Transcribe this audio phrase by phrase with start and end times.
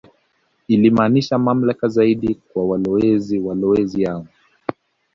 [0.67, 4.27] Ilimaanisha mamlaka zaidi kwa walowezi Walowezi hao